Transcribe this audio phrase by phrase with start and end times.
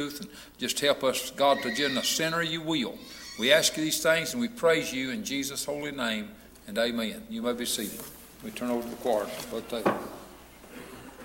[0.00, 0.28] and
[0.58, 2.98] just help us, God, to in the center you will.
[3.38, 6.30] We ask you these things and we praise you in Jesus' holy name
[6.66, 7.22] and amen.
[7.28, 8.00] You may be seated.
[8.42, 9.26] We turn over to the choir.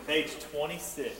[0.05, 1.11] Page 26.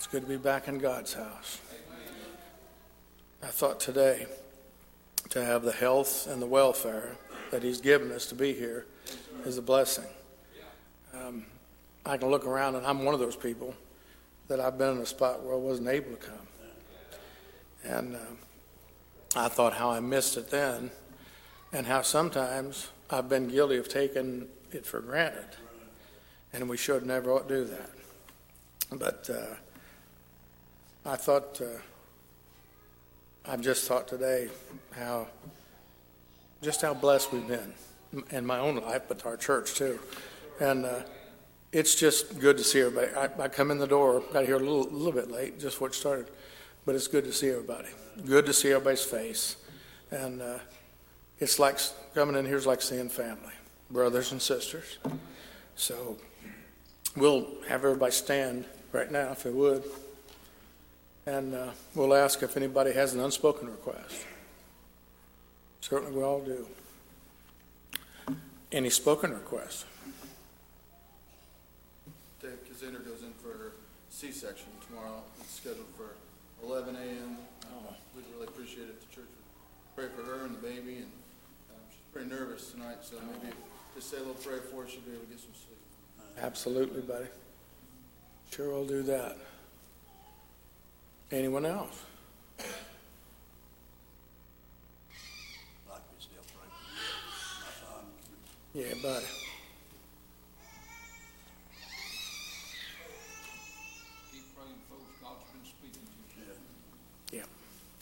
[0.00, 1.60] It's good to be back in God's house.
[3.42, 4.24] I thought today
[5.28, 7.18] to have the health and the welfare
[7.50, 8.86] that He's given us to be here
[9.44, 10.06] is a blessing.
[11.12, 11.44] Um,
[12.06, 13.74] I can look around, and I'm one of those people
[14.48, 16.48] that I've been in a spot where I wasn't able to come.
[17.84, 18.20] And uh,
[19.36, 20.92] I thought how I missed it then,
[21.74, 25.58] and how sometimes I've been guilty of taking it for granted.
[26.54, 27.90] And we should never do that.
[28.98, 29.56] But uh,
[31.10, 31.64] I thought, uh,
[33.44, 34.48] I've just thought today
[34.92, 35.26] how,
[36.62, 37.74] just how blessed we've been
[38.30, 39.98] in my own life, but our church too.
[40.60, 41.00] And uh,
[41.72, 43.12] it's just good to see everybody.
[43.16, 45.96] I, I come in the door, got here a little, little bit late, just what
[45.96, 46.30] started,
[46.86, 47.88] but it's good to see everybody.
[48.24, 49.56] Good to see everybody's face.
[50.12, 50.58] And uh,
[51.40, 51.80] it's like
[52.14, 53.54] coming in here is like seeing family,
[53.90, 54.98] brothers and sisters.
[55.74, 56.18] So
[57.16, 59.82] we'll have everybody stand right now, if they would.
[61.30, 64.26] And uh, we'll ask if anybody has an unspoken request.
[65.80, 66.66] Certainly we all do.
[68.72, 69.84] Any spoken requests?
[72.42, 73.74] Dave Kazinder goes in for
[74.10, 75.22] C-section tomorrow.
[75.40, 76.16] It's scheduled for
[76.66, 77.36] 11 a.m.
[77.62, 80.96] Uh, We'd really appreciate it if the church would pray for her and the baby,
[80.96, 81.12] and
[81.70, 83.54] um, she's pretty nervous tonight, so maybe
[83.94, 85.78] just say a little prayer for her, she'll be able to get some sleep.
[86.42, 87.26] Absolutely, buddy.
[88.50, 89.36] Sure, we'll do that.
[89.36, 89.36] Anyone else?
[89.36, 92.02] like me still pray for you, my else?
[98.72, 99.26] Yeah, buddy.
[104.30, 105.02] Keep praying, folks.
[105.20, 106.46] God's been speaking to you.
[107.32, 107.42] Yeah.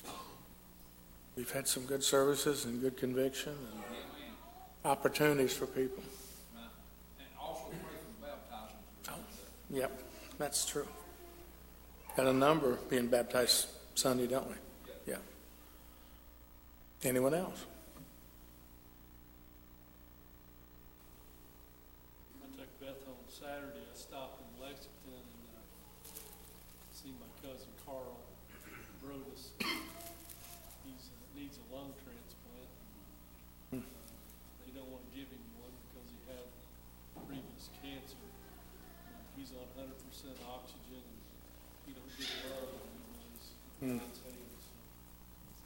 [0.05, 0.11] Yeah.
[1.37, 4.35] We've had some good services and good conviction and Amen.
[4.85, 6.03] opportunities for people.
[6.55, 6.65] Right.
[7.19, 8.77] And also pray for baptizing.
[9.09, 9.15] Oh,
[9.71, 10.03] Yep,
[10.39, 10.87] that's true.
[12.19, 14.57] Got a number being baptized Sunday, don't we?
[15.07, 15.23] Yeah.
[17.05, 17.63] Anyone else?
[22.43, 25.63] I took Beth on Saturday, I stopped in Lexington and, uh,
[26.91, 28.19] see my cousin Carl
[28.99, 29.55] Brodus.
[29.63, 32.71] He's, uh, needs a lung transplant.
[33.79, 33.87] Uh,
[34.67, 36.51] They don't wanna give him one because he had
[37.31, 38.27] previous cancer.
[38.27, 41.07] Uh, He's on hundred percent oxygen
[41.89, 42.69] he don't love
[43.81, 43.99] Hmm.
[43.99, 44.19] Hands.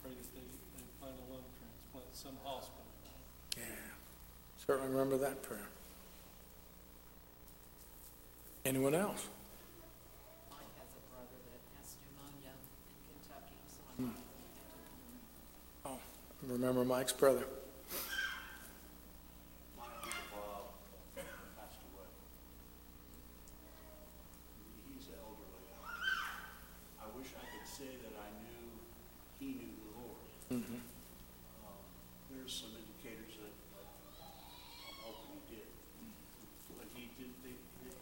[0.03, 0.45] Pray that they,
[0.77, 2.85] they find a lung transplant some hospital.
[3.57, 3.63] Yeah.
[4.65, 5.67] Certainly remember that prayer.
[8.65, 9.27] Anyone else?
[10.49, 12.53] Mike has a brother that has pneumonia
[12.87, 14.15] in Kentucky, so I'm
[15.85, 15.99] Oh,
[16.47, 17.43] remember Mike's brother.
[19.77, 20.63] My uncle Bob
[21.57, 22.07] passed away.
[24.87, 25.75] He's elderly.
[27.03, 28.63] I wish I could say that I knew
[29.43, 30.23] he knew the Lord.
[30.51, 30.79] Mhm.
[31.67, 31.83] Um,
[32.31, 33.87] There's some indicators that that
[34.87, 35.67] I'm hoping he did.
[36.79, 37.55] But he did, they,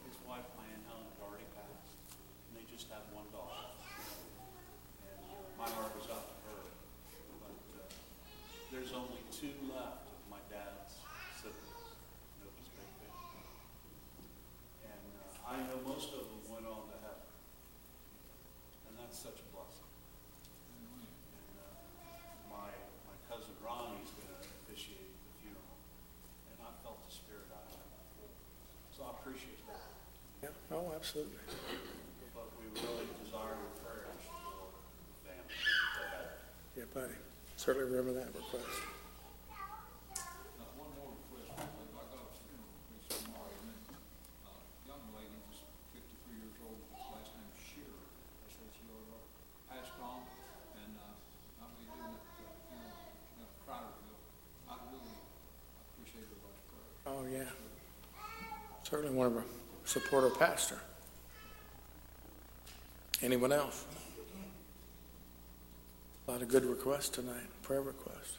[0.06, 1.98] his wife, Diane Helen, had already passed,
[2.46, 3.66] and they just had one daughter.
[5.06, 5.18] And
[5.58, 6.60] my heart was out to her,
[7.42, 7.86] but, uh,
[8.70, 10.96] there's only two left of my dad's
[11.38, 11.90] siblings,
[12.42, 13.44] of his big family.
[14.86, 17.26] And, uh, I know most of them went on to heaven.
[18.88, 19.90] And that's such a blessing.
[20.80, 21.76] And, uh,
[22.48, 22.68] my,
[23.08, 25.76] my cousin Ronnie's gonna officiate the funeral,
[26.50, 27.88] and I felt the spirit out of him.
[28.96, 29.84] So I appreciate that,
[30.42, 31.34] Yeah, oh, absolutely.
[32.30, 35.50] but we really desire your prayers for the family.
[36.78, 37.18] Yeah, buddy.
[37.58, 38.70] Certainly remember that request.
[39.50, 41.90] Now, one more request, I believe.
[41.98, 43.82] I got a funeral request tomorrow, and then,
[44.46, 44.54] uh,
[44.86, 45.42] young lady,
[45.90, 48.06] fifty-three years old, last name Shearer,
[48.46, 49.26] S H E R R,
[49.74, 50.22] passed on,
[50.86, 54.22] and, uh, I'll be doing that, uh, funeral at Crowderville.
[54.70, 55.18] I really
[55.98, 56.94] appreciate everybody's prayer.
[57.10, 57.50] Oh, yeah.
[58.86, 59.42] Certainly want to
[59.82, 60.78] support our pastor.
[63.32, 63.86] Anyone else?
[66.28, 68.36] A lot of good requests tonight, prayer requests.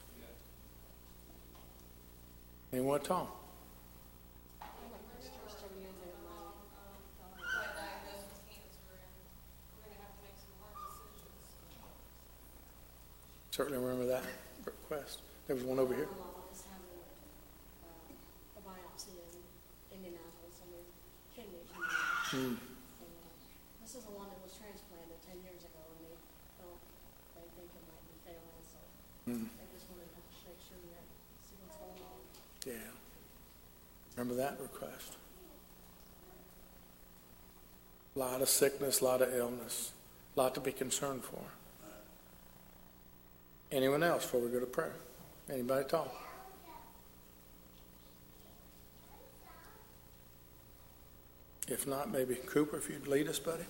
[2.72, 3.40] Anyone at all?
[13.50, 14.22] Certainly remember that
[14.64, 15.22] request.
[15.48, 16.06] There was one over here.
[16.06, 17.02] My mom is having
[17.82, 19.42] uh, a biopsy in
[19.98, 20.86] Indianapolis, I mean,
[21.34, 21.66] kidney
[22.30, 22.46] tumor.
[22.46, 22.62] And, uh,
[23.82, 26.18] This is the one that was transplanted ten years ago, and they
[26.58, 26.82] don't,
[27.38, 27.70] they think
[32.66, 32.74] Yeah.
[34.16, 35.18] Remember that request?
[38.16, 39.92] Lot of sickness, lot of illness,
[40.36, 41.40] lot to be concerned for.
[43.72, 44.94] Anyone else before we go to prayer?
[45.50, 46.16] Anybody at all?
[51.68, 53.64] If not, maybe Cooper, if you'd lead us, buddy.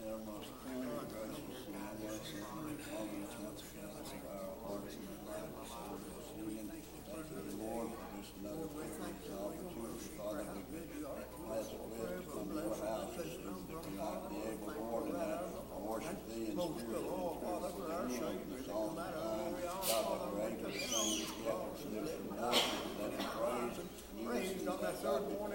[0.00, 5.06] Our most holy, gracious, and everlasting Father, it's once again us of our hearts and
[5.06, 6.66] our lives, so we're singing.
[6.66, 6.98] Thank you,
[7.56, 10.66] Lord, for just another privilege, and opportunity, Father, we
[11.46, 15.04] bless it with to come to your house, and that we might be able, Lord,
[15.08, 17.70] and that to worship thee in spirit and in truth, for the
[18.10, 22.34] music, the songs of thine, God, that we're able to sing with shepherds, lift and
[22.34, 23.88] worship, let him praise, and
[24.26, 25.49] praise on that third morning, Father, we can have this this evening, Lord,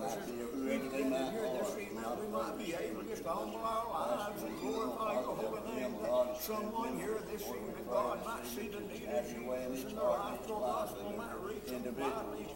[0.00, 3.16] they might are, we might be able to
[3.60, 5.94] our lives and glorify holy name,
[6.40, 7.84] someone here this evening,
[8.24, 9.28] might see the need of
[11.98, 12.54] might reach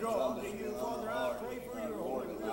[0.00, 2.00] draw to you, Father, I pray for your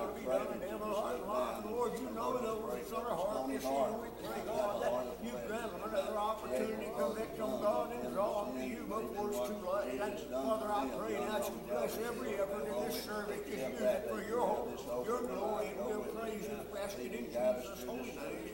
[0.03, 2.43] to be done in every heart and Lord, you know that
[2.91, 4.91] are heart this evening, we pray, God, that
[5.23, 5.31] you
[5.85, 7.05] another opportunity to
[7.37, 8.85] them, God, and draw to you
[9.29, 10.87] it's too late, Father, I
[11.27, 15.77] that you bless every effort in this service, it for your hope, your glory, and
[15.77, 18.45] we'll praise you, in Jesus' holy name.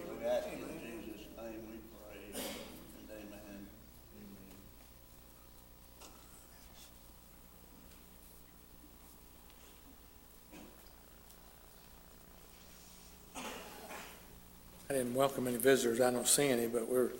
[14.91, 16.01] I didn't welcome any visitors.
[16.01, 17.12] I don't see any, but we're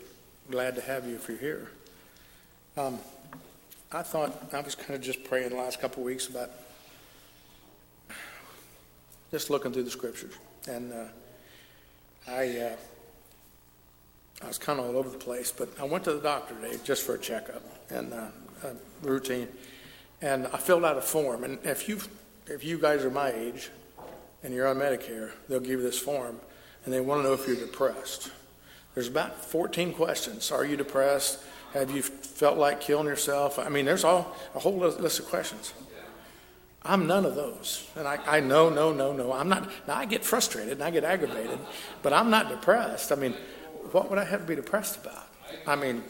[0.50, 1.70] glad to have you if you're here.
[2.76, 2.98] Um,
[3.90, 6.50] I thought, I was kind of just praying the last couple of weeks about
[9.32, 10.34] just looking through the scriptures.
[10.68, 11.04] And uh,
[12.28, 12.76] I, uh,
[14.42, 16.78] I was kind of all over the place, but I went to the doctor today
[16.84, 18.26] just for a checkup and uh,
[18.62, 19.48] a routine.
[20.20, 21.42] And I filled out a form.
[21.42, 21.98] And if you,
[22.46, 23.70] if you guys are my age
[24.44, 26.38] and you're on Medicare, they'll give you this form
[26.84, 28.30] and they want to know if you're depressed.
[28.94, 30.52] There's about 14 questions.
[30.52, 31.40] Are you depressed?
[31.72, 33.58] Have you felt like killing yourself?
[33.58, 35.72] I mean, there's all a whole list list of questions.
[36.84, 37.88] I'm none of those.
[37.96, 39.32] And I, I know, no, no, no.
[39.32, 39.70] I'm not.
[39.86, 41.58] Now, I get frustrated and I get aggravated,
[42.02, 43.12] but I'm not depressed.
[43.12, 43.34] I mean,
[43.92, 45.28] what would I have to be depressed about?
[45.66, 46.02] I mean,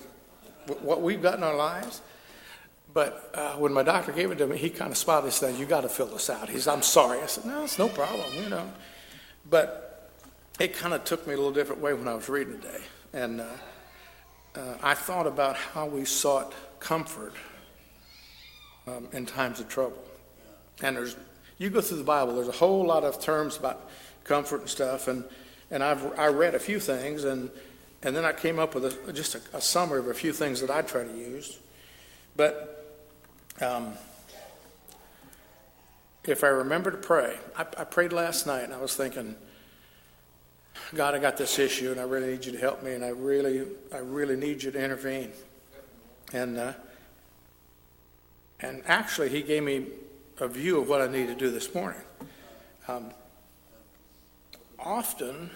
[0.80, 2.00] what we've got in our lives.
[2.94, 5.58] But uh, when my doctor gave it to me, he kind of smiled and said,
[5.58, 6.48] You got to fill this out.
[6.48, 7.20] He said, I'm sorry.
[7.20, 8.70] I said, No, it's no problem, you know.
[9.48, 10.10] But
[10.60, 12.80] it kind of took me a little different way when I was reading today.
[13.14, 13.46] And uh,
[14.54, 17.32] uh, I thought about how we sought comfort
[18.86, 20.02] um, in times of trouble.
[20.82, 21.16] And there's,
[21.58, 23.88] you go through the Bible, there's a whole lot of terms about
[24.24, 25.08] comfort and stuff.
[25.08, 25.24] And,
[25.70, 27.50] and I've, I read a few things, and,
[28.02, 30.60] and then I came up with a, just a, a summary of a few things
[30.60, 31.58] that I try to use.
[32.36, 32.98] But
[33.60, 33.94] um,
[36.24, 39.34] if I remember to pray, I, I prayed last night, and I was thinking,
[40.94, 43.08] God, I got this issue, and I really need you to help me, and I
[43.08, 45.30] really, I really need you to intervene.
[46.32, 46.72] And uh,
[48.60, 49.86] and actually, He gave me
[50.42, 52.00] a view of what I need to do this morning.
[52.88, 53.12] Um,
[54.76, 55.50] often,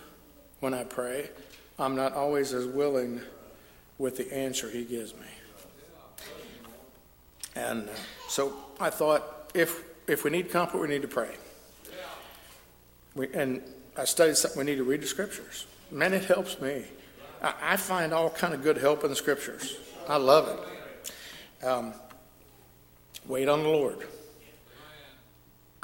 [0.60, 1.30] when I pray,
[1.76, 3.20] I'm not always as willing
[3.98, 5.26] with the answer He gives me.
[7.56, 7.92] And uh,
[8.28, 11.34] so I thought, if if we need comfort, we need to pray.
[13.16, 13.62] We, and
[13.96, 14.58] I studied something.
[14.58, 15.66] We need to read the scriptures.
[15.90, 16.84] Man, it helps me.
[17.42, 19.78] I, I find all kind of good help in the scriptures.
[20.08, 21.66] I love it.
[21.66, 21.92] Um,
[23.26, 24.06] wait on the Lord.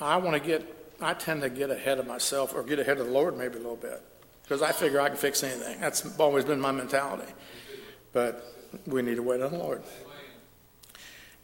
[0.03, 0.79] I want to get.
[1.01, 3.59] I tend to get ahead of myself, or get ahead of the Lord, maybe a
[3.59, 4.01] little bit,
[4.43, 5.81] because I figure I can fix anything.
[5.81, 7.33] That's always been my mentality.
[8.13, 8.45] But
[8.87, 9.83] we need to wait on the Lord.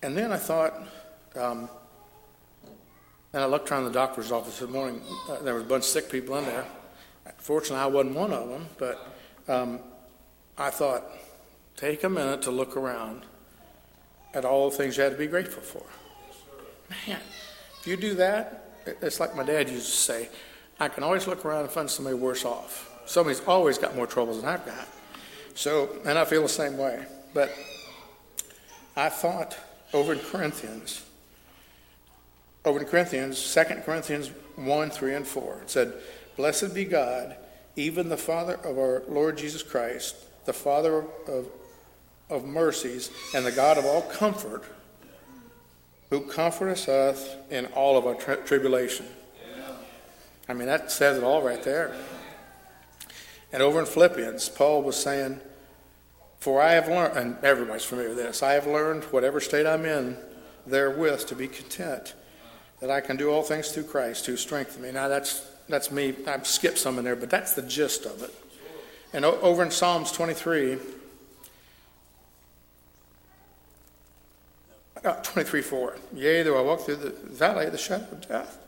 [0.03, 0.75] And then I thought.
[1.35, 1.69] Um,
[3.33, 5.03] and I looked around the doctor's office this morning.
[5.29, 6.65] Uh, there was a bunch of sick people in there.
[7.37, 9.07] Fortunately, I wasn't one of them, but
[9.49, 9.81] um,
[10.57, 11.05] I thought,
[11.77, 13.23] take a minute to look around
[14.33, 15.85] at all the things you had to be grateful for.
[17.07, 17.21] Man,
[17.81, 18.65] if you do that,
[19.03, 20.29] it's like my dad used to say,
[20.81, 22.91] I can always look around and find somebody worse off.
[23.07, 24.87] Somebody's always got more troubles than I've got.
[25.55, 27.05] So, and I feel the same way.
[27.35, 27.53] But
[28.97, 29.57] I thought
[29.93, 31.05] over in Corinthians,
[32.65, 35.95] over in Corinthians, 2 Corinthians 1, 3, and 4, it said,
[36.37, 37.37] Blessed be God,
[37.77, 41.49] even the Father of our Lord Jesus Christ, the Father of,
[42.31, 44.65] of mercies, and the God of all comfort,
[46.11, 49.07] who comforteth us in all of our tri- tribulation.
[50.49, 51.95] I mean, that says it all right there.
[53.53, 55.41] And over in Philippians, Paul was saying,
[56.39, 59.85] For I have learned, and everybody's familiar with this, I have learned, whatever state I'm
[59.85, 60.17] in,
[60.67, 62.15] therewith to be content,
[62.81, 64.93] that I can do all things through Christ who strengthens me.
[64.93, 66.15] Now, that's, that's me.
[66.27, 68.35] I've skipped some in there, but that's the gist of it.
[69.13, 70.79] And o- over in Psalms 23,
[75.05, 78.59] uh, 23 4, Yea, though I walk through the valley of the shadow of death,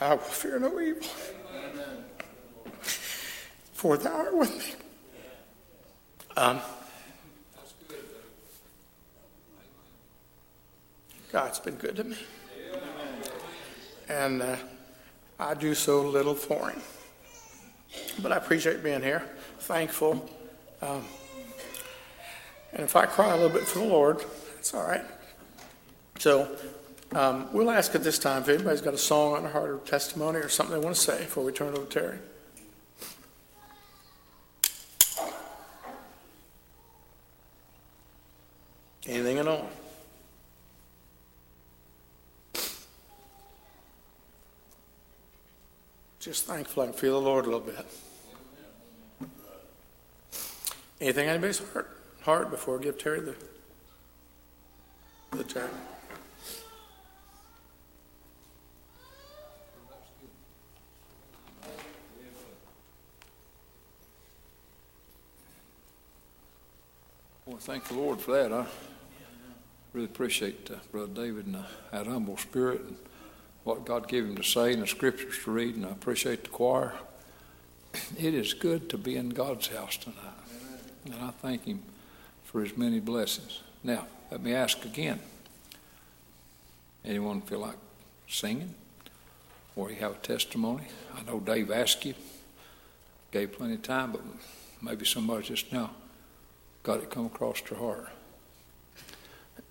[0.00, 1.08] I will fear no evil.
[3.72, 4.74] For thou art with me.
[6.36, 6.60] Um,
[11.32, 12.16] God's been good to me.
[14.08, 14.56] And uh,
[15.38, 16.80] I do so little for him.
[18.22, 19.22] But I appreciate being here,
[19.60, 20.28] thankful.
[20.82, 21.04] Um,
[22.76, 24.22] and if I cry a little bit for the Lord,
[24.58, 25.02] it's all right.
[26.18, 26.54] So
[27.12, 29.78] um, we'll ask at this time if anybody's got a song on their heart or
[29.78, 32.18] testimony or something they want to say before we turn it over to Terry.
[39.08, 39.70] Anything at all?
[46.18, 47.86] Just thankful I can feel the Lord a little bit.
[51.00, 51.95] Anything anybody's heart,
[52.26, 53.36] before I give Terry the,
[55.30, 55.70] the turn?
[67.46, 68.52] Well, thank the Lord for that.
[68.52, 68.66] I
[69.92, 71.62] really appreciate uh, Brother David and uh,
[71.92, 72.96] that humble spirit and
[73.62, 76.50] what God gave him to say and the scriptures to read, and I appreciate the
[76.50, 76.92] choir.
[78.18, 80.18] It is good to be in God's house tonight,
[81.04, 81.82] and I thank Him
[82.46, 83.60] for His many blessings.
[83.82, 85.20] Now, let me ask again.
[87.04, 87.76] Anyone feel like
[88.28, 88.74] singing?
[89.74, 90.84] Or you have a testimony?
[91.14, 92.14] I know Dave asked you,
[93.30, 94.22] gave plenty of time, but
[94.80, 95.90] maybe somebody just now
[96.82, 98.08] got it come across their heart.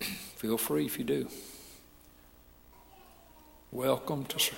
[0.36, 1.28] Feel free if you do.
[3.72, 4.54] Welcome to.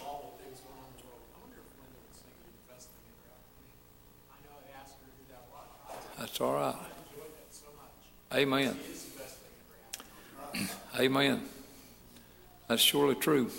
[6.18, 6.97] That's all right.
[8.34, 8.76] Amen.
[10.98, 11.42] Amen.
[12.68, 13.50] That's surely true.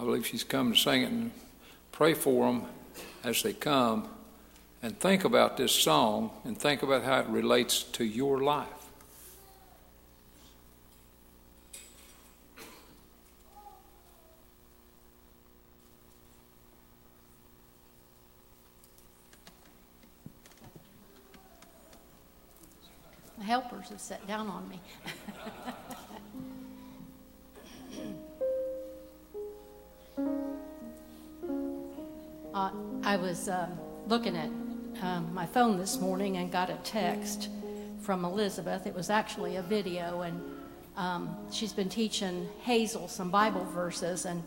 [0.00, 1.30] I believe she's come to sing it and
[1.92, 2.64] pray for them
[3.22, 4.08] as they come
[4.82, 8.81] and think about this song and think about how it relates to your life.
[23.92, 24.80] Have sat down on me.
[32.54, 32.70] uh,
[33.02, 33.68] I was uh,
[34.08, 34.48] looking at
[35.02, 37.50] um, my phone this morning and got a text
[38.00, 38.86] from Elizabeth.
[38.86, 40.42] It was actually a video, and
[40.96, 44.24] um, she's been teaching Hazel some Bible verses.
[44.24, 44.42] And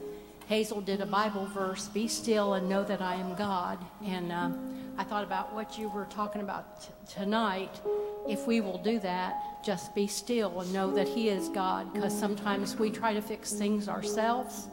[0.47, 4.75] Hazel did a Bible verse, "Be still and know that I am God." And um,
[4.97, 7.79] I thought about what you were talking about t- tonight.
[8.27, 12.17] If we will do that, just be still and know that He is God, because
[12.17, 14.67] sometimes we try to fix things ourselves,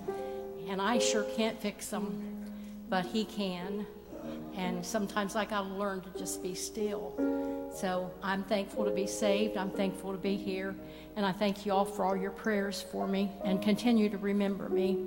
[0.68, 2.46] and I sure can't fix them,
[2.88, 3.86] but He can.
[4.54, 7.14] And sometimes I got to learn to just be still.
[7.74, 9.56] So I'm thankful to be saved.
[9.56, 10.76] I'm thankful to be here.
[11.16, 14.68] And I thank you all for all your prayers for me and continue to remember
[14.68, 15.06] me.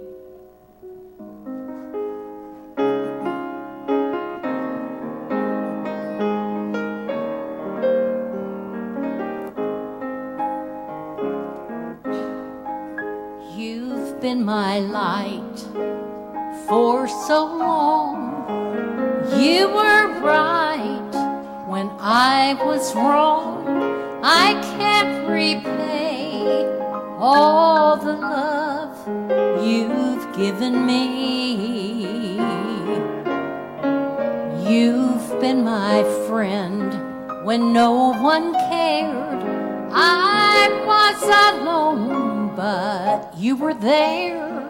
[43.35, 44.69] You were there.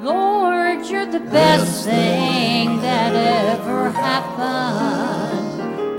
[0.00, 5.48] Lord, you're the best thing that ever happened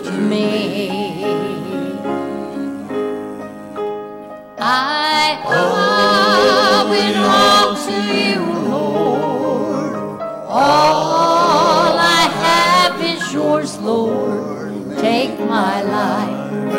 [0.05, 1.23] to me.
[4.61, 10.21] I owe it all to you, Lord.
[10.47, 14.97] All I have is yours, Lord.
[14.97, 16.73] Take my life,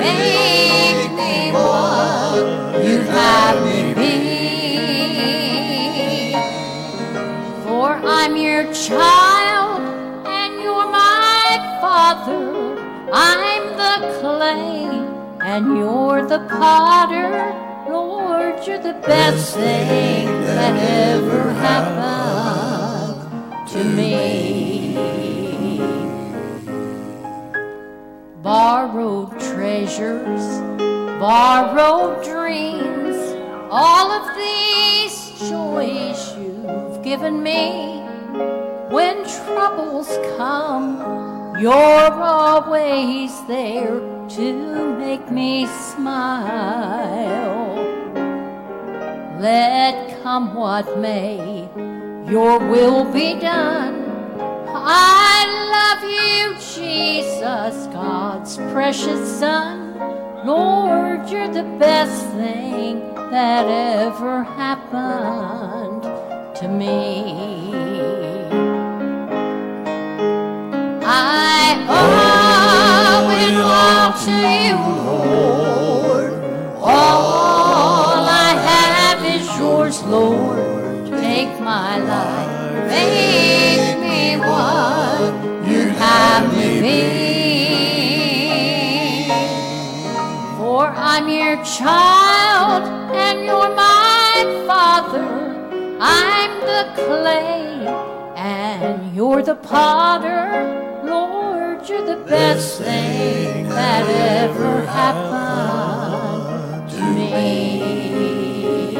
[8.91, 9.81] child
[10.27, 12.77] and you're my father.
[13.13, 14.89] I'm the clay
[15.47, 17.31] and you're the potter.
[17.89, 20.75] Lord, you're the best thing that
[21.07, 23.15] ever happened
[23.69, 24.17] to me.
[28.43, 30.45] Borrowed treasures,
[31.21, 33.19] borrowed dreams,
[33.71, 35.17] all of these
[35.49, 37.90] joys you've given me.
[38.91, 40.99] When troubles come,
[41.61, 44.01] you're always there
[44.31, 47.77] to make me smile.
[49.39, 51.69] Let come what may,
[52.29, 54.11] your will be done.
[54.75, 59.95] I love you, Jesus, God's precious Son.
[60.45, 62.99] Lord, you're the best thing
[63.31, 66.03] that ever happened
[66.57, 67.90] to me.
[96.61, 97.87] The clay
[98.37, 100.80] and you're the potter.
[101.89, 108.93] You're the best thing that ever happened to me.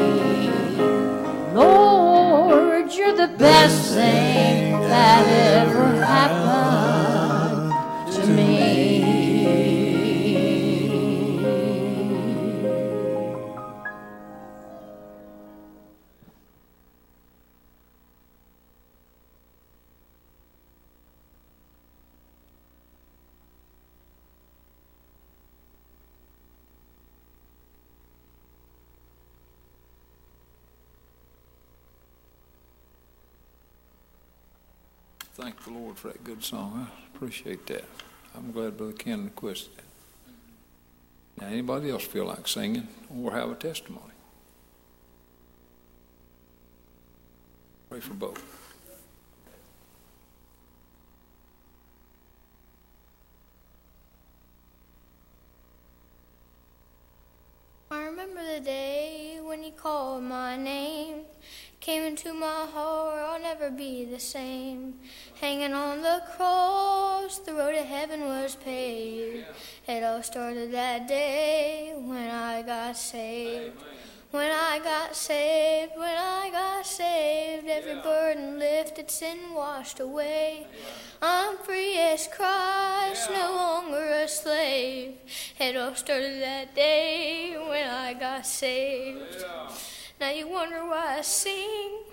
[1.53, 6.70] Lord, you're the best thing that ever happened
[35.71, 36.87] the Lord for that good song.
[36.89, 37.83] I appreciate that.
[38.35, 39.83] I'm glad Brother Ken requested it.
[41.39, 44.05] Now, anybody else feel like singing or have a testimony?
[47.89, 48.43] Pray for both.
[57.89, 61.25] I remember the day when you called my name.
[61.81, 64.93] Came into my heart, I'll never be the same.
[65.41, 69.47] Hanging on the cross, the road to heaven was paved.
[69.87, 73.81] It all started that day when I got saved.
[74.29, 80.67] When I got saved, when I got saved, every burden lifted, sin washed away.
[81.19, 85.15] I'm free as Christ, no longer a slave.
[85.59, 89.43] It all started that day when I got saved.
[90.21, 92.03] Now you wonder why I sing,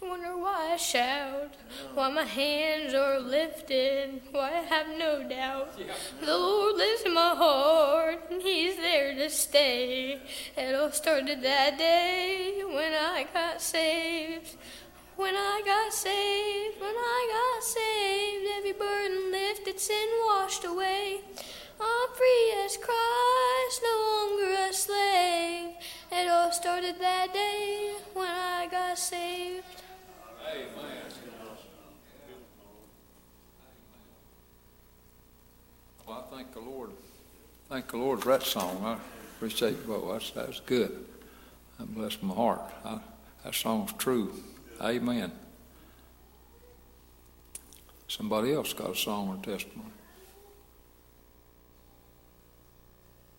[0.00, 1.52] you wonder why I shout,
[1.94, 5.76] why my hands are lifted, why I have no doubt.
[6.20, 10.20] The Lord lives in my heart, and He's there to stay.
[10.56, 14.54] It all started that day when I got saved.
[15.16, 21.20] When I got saved, when I got saved, every burden lifted, sin washed away.
[21.80, 25.74] I'm free as Christ, no longer a slave.
[26.12, 29.64] It all started that day when I got saved.
[36.06, 36.90] Well, I thank the Lord.
[37.68, 38.80] Thank the Lord for that song.
[38.84, 38.96] I
[39.36, 40.12] appreciate you both.
[40.12, 41.04] That's, that's good.
[41.78, 42.60] That blessed my heart.
[42.84, 43.00] I,
[43.44, 44.32] that song's true.
[44.80, 45.32] Amen.
[48.06, 49.90] Somebody else got a song or testimony.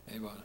[0.09, 0.41] Anybody?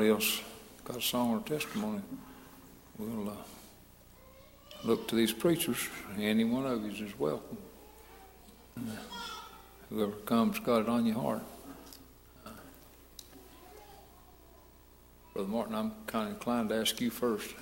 [0.00, 0.40] Nobody else
[0.82, 2.00] got a song or testimony,
[2.96, 3.32] we'll uh,
[4.82, 5.90] look to these preachers.
[6.18, 7.58] Any one of you is welcome.
[9.90, 11.42] Whoever comes, got it on your heart.
[15.34, 17.54] Brother Martin, I'm kind of inclined to ask you first.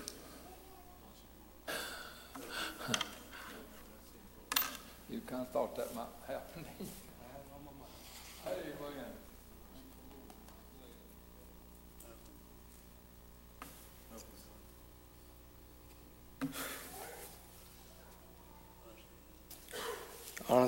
[5.10, 6.64] You kind of thought that might happen.
[8.46, 9.27] Amen.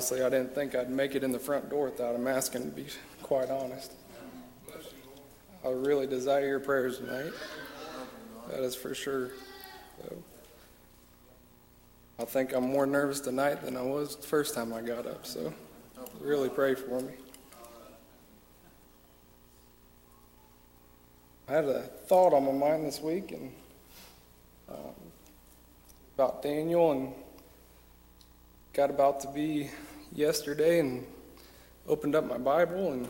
[0.01, 2.65] Honestly, I didn't think I'd make it in the front door without a mask, and
[2.65, 2.87] to be
[3.21, 3.91] quite honest.
[5.63, 7.31] I really desire your prayers tonight.
[8.49, 9.29] That is for sure.
[10.01, 10.23] So,
[12.17, 15.23] I think I'm more nervous tonight than I was the first time I got up,
[15.23, 15.53] so
[16.19, 17.13] really pray for me.
[21.47, 23.51] I had a thought on my mind this week and
[24.67, 24.95] um,
[26.15, 27.13] about Daniel and
[28.73, 29.69] got about to be
[30.13, 31.05] yesterday and
[31.87, 33.07] opened up my Bible and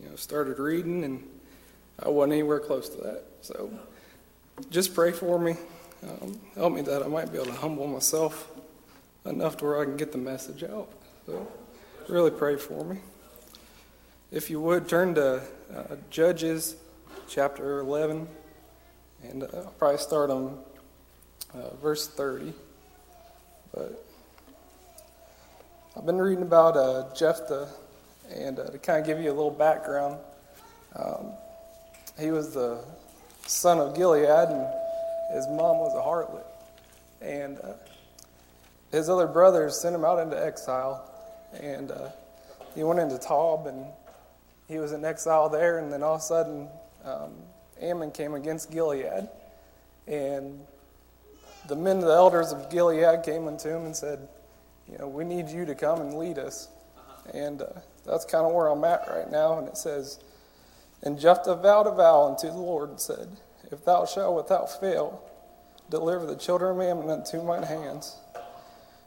[0.00, 1.28] you know started reading and
[1.98, 3.24] I wasn't anywhere close to that.
[3.40, 3.70] So
[4.70, 5.56] just pray for me.
[6.02, 8.50] Um, help me that I might be able to humble myself
[9.24, 10.88] enough to where I can get the message out.
[11.26, 11.50] So
[12.08, 12.98] really pray for me.
[14.30, 15.42] If you would turn to
[15.74, 16.76] uh, Judges
[17.28, 18.28] chapter 11
[19.22, 20.58] and I'll probably start on
[21.54, 22.52] uh, verse 30.
[23.72, 24.05] But
[25.96, 27.68] I've been reading about uh, Jephthah,
[28.30, 30.18] and uh, to kind of give you a little background,
[30.94, 31.32] um,
[32.20, 32.84] he was the
[33.46, 34.66] son of Gilead, and
[35.32, 36.44] his mom was a harlot.
[37.22, 37.72] And uh,
[38.92, 41.10] his other brothers sent him out into exile,
[41.58, 42.10] and uh,
[42.74, 43.86] he went into Tob, and
[44.68, 46.68] he was in exile there, and then all of a sudden,
[47.06, 47.32] um,
[47.80, 49.30] Ammon came against Gilead,
[50.06, 50.60] and
[51.68, 54.28] the men, the elders of Gilead, came unto him and said,
[54.90, 56.68] you know, we need you to come and lead us.
[57.34, 57.66] And uh,
[58.04, 59.58] that's kind of where I'm at right now.
[59.58, 60.20] And it says,
[61.02, 63.28] And Jephthah vowed a vow unto the Lord and said,
[63.70, 65.22] If thou shalt without fail
[65.90, 68.16] deliver the children of Ammon into mine hands,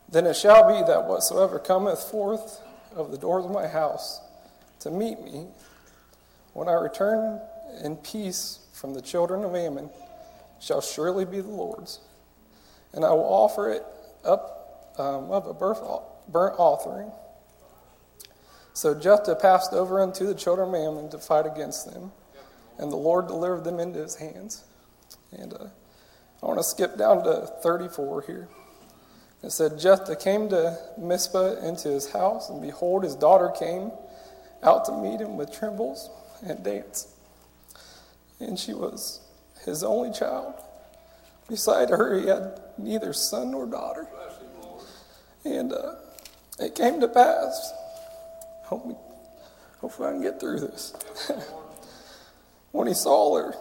[0.09, 2.61] then it shall be that whatsoever cometh forth
[2.95, 4.21] of the doors of my house
[4.79, 5.47] to meet me,
[6.53, 7.39] when I return
[7.83, 9.89] in peace from the children of Ammon,
[10.59, 11.99] shall surely be the Lord's.
[12.93, 13.83] And I will offer it
[14.25, 14.58] up
[14.99, 17.11] um, of a burnt offering.
[18.73, 22.11] So Jephthah passed over unto the children of Ammon to fight against them,
[22.77, 24.63] and the Lord delivered them into his hands.
[25.31, 25.67] And uh,
[26.41, 28.47] I want to skip down to 34 here.
[29.43, 33.91] It said, Jephthah came to Mizpah into his house, and behold, his daughter came
[34.63, 36.09] out to meet him with timbrels
[36.43, 37.13] and dance.
[38.39, 39.21] And she was
[39.65, 40.53] his only child.
[41.47, 44.07] Beside her, he had neither son nor daughter.
[45.45, 45.95] And uh,
[46.59, 47.73] it came to pass.
[48.63, 48.95] Hope me,
[49.79, 50.93] hopefully, I can get through this.
[52.71, 53.55] when he saw her,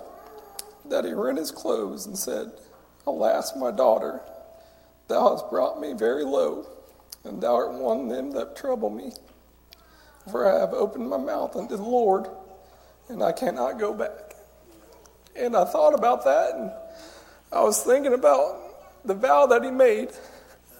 [0.86, 2.50] that he rent his clothes and said,
[3.06, 4.20] Alas, my daughter,
[5.08, 6.66] thou hast brought me very low,
[7.24, 9.12] and thou art one of them that trouble me.
[10.30, 12.28] For I have opened my mouth unto the Lord,
[13.08, 14.34] and I cannot go back.
[15.34, 16.70] And I thought about that, and
[17.52, 20.10] I was thinking about the vow that he made,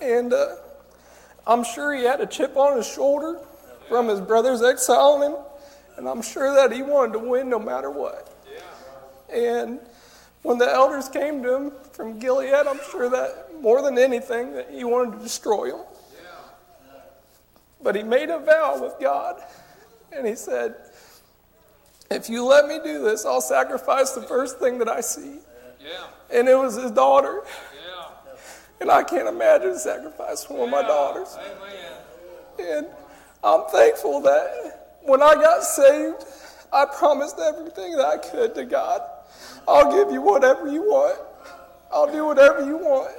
[0.03, 0.57] and uh,
[1.49, 3.41] I'm sure he had a chip on his shoulder
[3.89, 5.37] from his brothers exiling him,
[5.97, 8.29] and I'm sure that he wanted to win no matter what.
[9.31, 9.81] And
[10.43, 14.71] when the elders came to him from Gilead, I'm sure that more than anything that
[14.71, 15.85] he wanted to destroy him.
[17.81, 19.43] But he made a vow with God,
[20.13, 20.75] and he said,
[22.11, 25.41] "If you let me do this, I'll sacrifice the first thing that I see."
[26.31, 27.43] And it was his daughter.
[28.81, 31.37] And I can't imagine sacrificing one of my daughters.
[32.59, 32.87] And
[33.43, 36.25] I'm thankful that when I got saved,
[36.73, 39.03] I promised everything that I could to God.
[39.67, 41.19] I'll give you whatever you want.
[41.91, 43.15] I'll do whatever you want.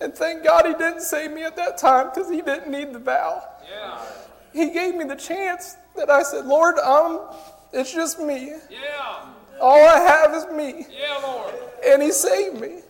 [0.00, 2.98] And thank God he didn't save me at that time because he didn't need the
[2.98, 3.42] vow.
[3.70, 4.02] Yeah.
[4.52, 7.20] He gave me the chance that I said, Lord, um,
[7.72, 8.54] it's just me.
[8.70, 9.26] Yeah.
[9.60, 10.86] All I have is me.
[10.98, 11.54] Yeah, Lord.
[11.86, 12.80] And he saved me.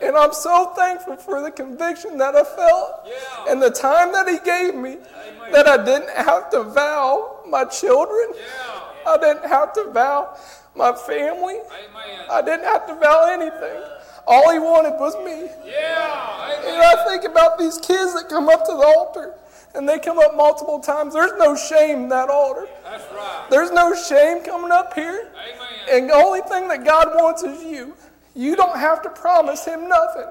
[0.00, 3.50] And I'm so thankful for the conviction that I felt Yeah.
[3.52, 5.52] and the time that He gave me Amen.
[5.52, 8.28] that I didn't have to vow my children.
[8.34, 9.12] Yeah.
[9.12, 10.36] I didn't have to vow
[10.74, 11.54] my family.
[11.56, 12.26] Amen.
[12.30, 13.82] I didn't have to vow anything.
[14.26, 15.50] All He wanted was me.
[15.64, 16.66] Yeah.
[16.66, 19.34] And I think about these kids that come up to the altar
[19.74, 21.14] and they come up multiple times.
[21.14, 22.68] There's no shame in that altar.
[22.84, 23.46] That's right.
[23.50, 25.30] There's no shame coming up here.
[25.32, 25.68] Amen.
[25.90, 27.96] And the only thing that God wants is you.
[28.38, 30.26] You don't have to promise him nothing.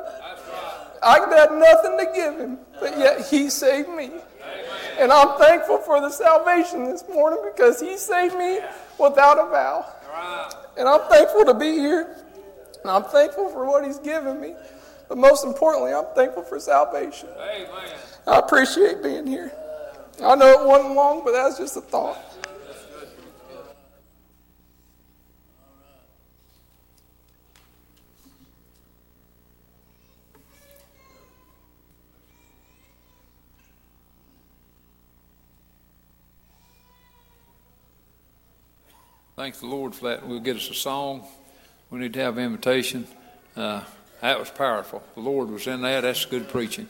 [1.04, 4.12] I've got nothing to give him, but yet he saved me.
[4.98, 8.62] And I'm thankful for the salvation this morning because he saved me
[8.98, 9.86] without a vow.
[10.78, 12.16] And I'm thankful to be here.
[12.82, 14.56] And I'm thankful for what he's given me.
[15.10, 17.28] But most importantly, I'm thankful for salvation.
[18.26, 19.52] I appreciate being here.
[20.24, 22.18] I know it wasn't long, but that's just a thought.
[39.38, 40.28] Thank the Lord for that.
[40.28, 41.24] We'll get us a song.
[41.92, 43.06] We need to have invitation.
[43.56, 43.84] Uh,
[44.20, 45.04] that was powerful.
[45.14, 46.02] The Lord was in that.
[46.02, 46.88] That's good preaching.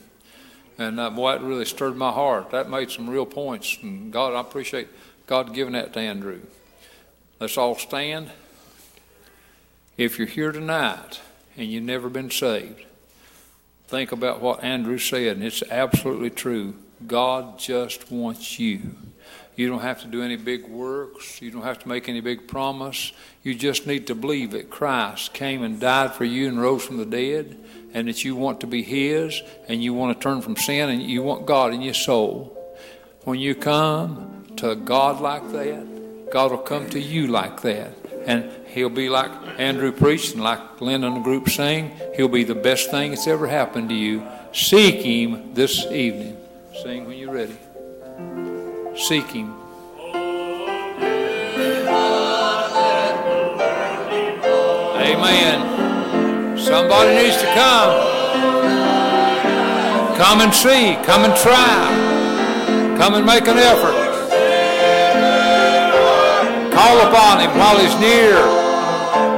[0.78, 2.52] And uh, boy, it really stirred my heart.
[2.52, 3.76] That made some real points.
[3.82, 4.88] And God, I appreciate
[5.26, 6.40] God giving that to Andrew.
[7.38, 8.30] Let's all stand.
[9.98, 11.20] If you're here tonight
[11.54, 12.82] and you've never been saved,
[13.88, 16.76] think about what Andrew said, and it's absolutely true.
[17.06, 18.96] God just wants you.
[19.58, 21.42] You don't have to do any big works.
[21.42, 23.10] You don't have to make any big promise.
[23.42, 26.96] You just need to believe that Christ came and died for you and rose from
[26.96, 27.58] the dead,
[27.92, 31.02] and that you want to be His, and you want to turn from sin, and
[31.02, 32.56] you want God in your soul.
[33.24, 37.90] When you come to God like that, God will come to you like that.
[38.26, 41.90] And He'll be like Andrew preached and like Lynn and the group sang.
[42.14, 44.24] He'll be the best thing that's ever happened to you.
[44.52, 46.36] Seek Him this evening.
[46.80, 47.56] Sing when you're ready
[48.98, 49.54] seek Him.
[54.98, 56.58] Amen.
[56.58, 58.18] Somebody needs to come.
[60.16, 60.96] Come and see.
[61.04, 62.96] Come and try.
[62.98, 63.94] Come and make an effort.
[66.74, 68.34] Call upon Him while He's near,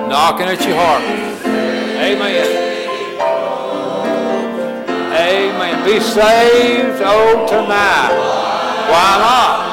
[0.08, 1.02] knocking at your heart.
[2.00, 2.68] Amen.
[5.12, 5.84] Amen.
[5.84, 8.39] Be saved, oh, tonight.
[8.90, 9.70] Why not?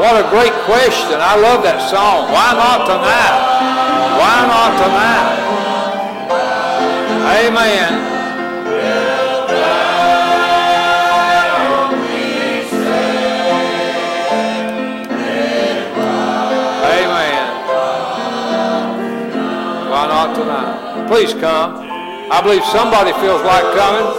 [0.00, 1.20] What a great question.
[1.20, 2.32] I love that song.
[2.32, 3.36] Why not tonight?
[4.18, 5.44] Why not tonight?
[7.46, 7.90] Amen.
[16.82, 17.46] Amen.
[19.90, 21.06] Why not tonight?
[21.08, 21.76] Please come.
[22.32, 24.10] I believe somebody feels like coming.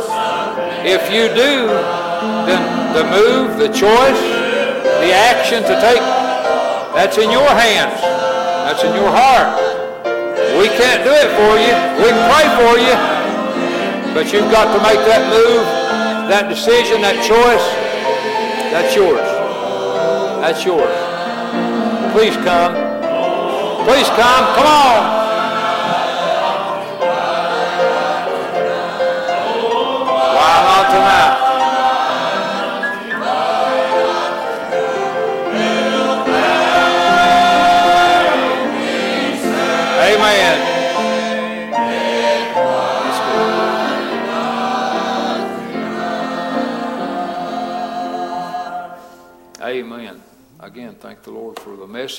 [0.87, 1.67] If you do,
[2.45, 4.21] then the move, the choice,
[5.03, 5.99] the action to take,
[6.95, 7.99] that's in your hands.
[8.63, 9.51] That's in your heart.
[10.55, 11.75] We can't do it for you.
[11.99, 12.95] We can pray for you.
[14.15, 15.67] But you've got to make that move,
[16.31, 17.67] that decision, that choice.
[18.71, 19.27] That's yours.
[20.39, 20.95] That's yours.
[22.15, 22.73] Please come.
[23.83, 24.55] Please come.
[24.55, 25.24] Come on.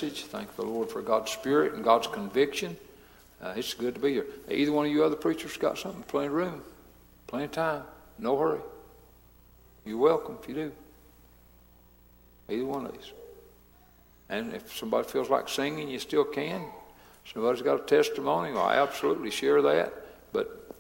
[0.03, 0.25] Message.
[0.25, 2.77] Thank the Lord for God's Spirit and God's conviction.
[3.41, 4.27] Uh, it's good to be here.
[4.51, 6.61] Either one of you other preachers got something, plenty of room,
[7.27, 7.83] plenty of time,
[8.19, 8.61] no hurry.
[9.87, 10.73] You're welcome if you do.
[12.51, 13.11] Either one of these.
[14.29, 16.63] And if somebody feels like singing, you still can.
[17.33, 19.95] Somebody's got a testimony, well, I absolutely share that,
[20.31, 20.75] but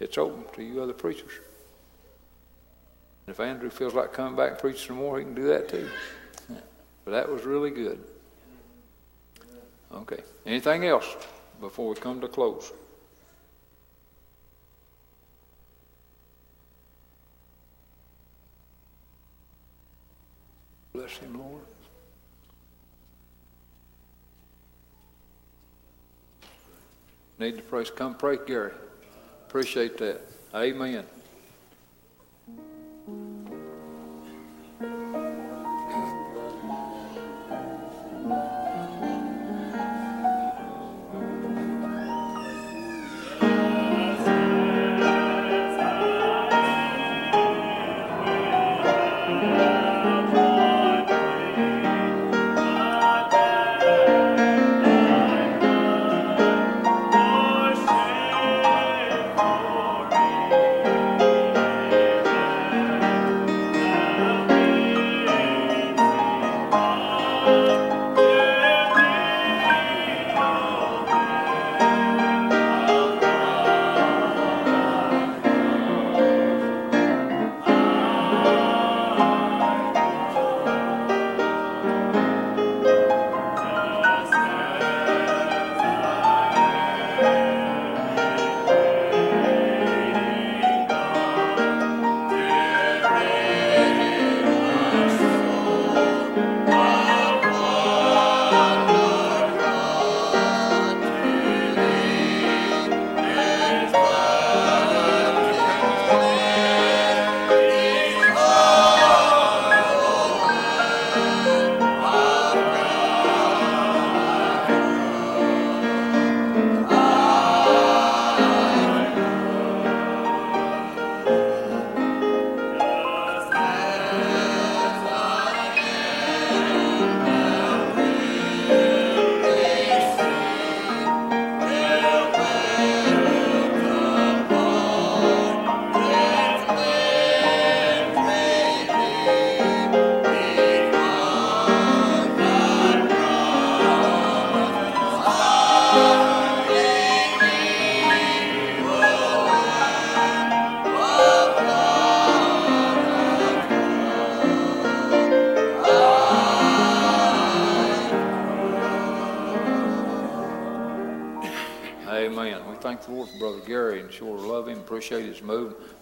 [0.00, 1.34] it's open to you other preachers.
[3.28, 5.68] And if Andrew feels like coming back and preaching some more, he can do that
[5.68, 5.88] too.
[7.06, 7.98] But that was really good.
[9.92, 10.22] Okay.
[10.46, 11.16] Anything else
[11.60, 12.72] before we come to close?
[20.92, 21.62] Bless him, Lord.
[27.38, 27.84] Need to pray.
[27.84, 28.72] Come pray, Gary.
[29.48, 30.20] Appreciate that.
[30.54, 31.04] Amen.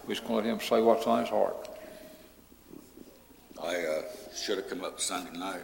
[0.09, 1.69] We're just gonna let him say what's on his heart.
[3.61, 4.01] I uh,
[4.35, 5.61] should have come up Sunday night.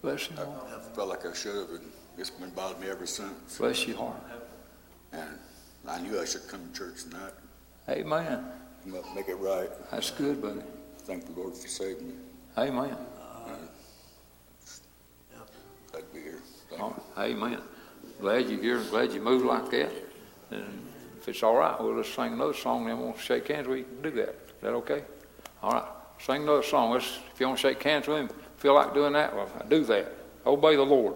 [0.00, 3.58] Bless you, I felt like I should have, and it's been bothering me ever since.
[3.58, 4.22] Bless your heart.
[5.12, 5.38] And
[5.86, 7.32] I knew I should come to church tonight,
[7.90, 8.46] Amen.
[8.84, 9.68] come up and make it right.
[9.90, 10.62] That's good, buddy.
[11.00, 12.14] Thank the Lord for saving me.
[12.56, 12.96] Amen.
[15.92, 16.38] Glad to be here.
[16.70, 17.22] Thank All you.
[17.22, 17.58] Amen.
[18.18, 19.92] Glad you're here, glad you moved like that.
[20.52, 20.87] And
[21.28, 24.10] it's all right, we'll just sing another song, then we'll shake hands, we can do
[24.12, 24.28] that.
[24.30, 25.04] Is that okay?
[25.62, 25.84] All right,
[26.18, 26.92] sing another song.
[26.92, 29.84] Let's, if you want to shake hands with him, feel like doing that, well, do
[29.84, 30.12] that.
[30.46, 31.14] Obey the Lord.